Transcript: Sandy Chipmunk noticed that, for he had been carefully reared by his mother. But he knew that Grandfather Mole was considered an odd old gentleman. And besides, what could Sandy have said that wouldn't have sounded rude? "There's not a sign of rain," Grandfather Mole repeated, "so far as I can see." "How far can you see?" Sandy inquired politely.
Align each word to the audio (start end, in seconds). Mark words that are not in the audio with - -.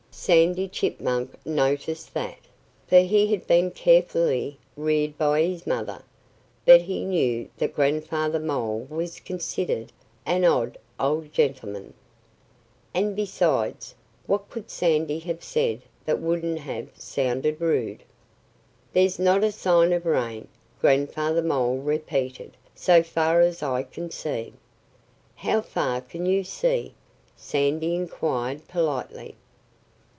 Sandy 0.13 0.67
Chipmunk 0.67 1.35
noticed 1.47 2.13
that, 2.13 2.37
for 2.85 2.99
he 2.99 3.27
had 3.31 3.47
been 3.47 3.71
carefully 3.71 4.59
reared 4.75 5.17
by 5.17 5.41
his 5.41 5.65
mother. 5.65 6.03
But 6.65 6.81
he 6.81 7.03
knew 7.05 7.49
that 7.57 7.73
Grandfather 7.73 8.37
Mole 8.37 8.85
was 8.89 9.21
considered 9.21 9.91
an 10.25 10.43
odd 10.45 10.77
old 10.99 11.31
gentleman. 11.33 11.93
And 12.93 13.15
besides, 13.15 13.95
what 14.27 14.47
could 14.49 14.69
Sandy 14.69 15.17
have 15.19 15.43
said 15.43 15.81
that 16.05 16.19
wouldn't 16.21 16.59
have 16.59 16.89
sounded 16.95 17.59
rude? 17.59 18.03
"There's 18.93 19.17
not 19.17 19.43
a 19.45 19.51
sign 19.51 19.91
of 19.93 20.05
rain," 20.05 20.49
Grandfather 20.81 21.41
Mole 21.41 21.77
repeated, 21.77 22.55
"so 22.75 23.01
far 23.01 23.39
as 23.41 23.63
I 23.63 23.81
can 23.83 24.11
see." 24.11 24.53
"How 25.37 25.61
far 25.61 25.99
can 26.01 26.25
you 26.27 26.43
see?" 26.43 26.93
Sandy 27.35 27.95
inquired 27.95 28.67
politely. 28.67 29.35